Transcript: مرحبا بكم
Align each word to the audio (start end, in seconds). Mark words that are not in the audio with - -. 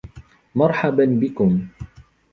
مرحبا 0.55 1.05
بكم 1.05 1.67